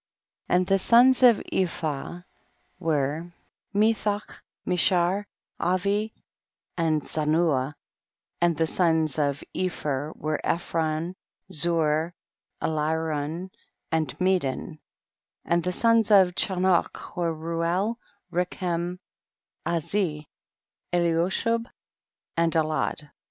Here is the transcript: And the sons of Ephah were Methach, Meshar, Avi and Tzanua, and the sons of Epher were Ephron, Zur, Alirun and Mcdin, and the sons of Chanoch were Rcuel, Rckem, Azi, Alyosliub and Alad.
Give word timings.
And 0.49 0.65
the 0.65 0.79
sons 0.79 1.21
of 1.21 1.43
Ephah 1.51 2.21
were 2.79 3.31
Methach, 3.71 4.41
Meshar, 4.65 5.25
Avi 5.59 6.11
and 6.75 7.03
Tzanua, 7.03 7.75
and 8.41 8.57
the 8.57 8.65
sons 8.65 9.19
of 9.19 9.43
Epher 9.55 10.15
were 10.17 10.41
Ephron, 10.43 11.15
Zur, 11.53 12.15
Alirun 12.63 13.51
and 13.91 14.07
Mcdin, 14.17 14.79
and 15.45 15.61
the 15.63 15.71
sons 15.71 16.09
of 16.09 16.33
Chanoch 16.33 17.15
were 17.15 17.35
Rcuel, 17.35 17.97
Rckem, 18.33 18.97
Azi, 19.67 20.25
Alyosliub 20.91 21.67
and 22.35 22.51
Alad. 22.53 23.11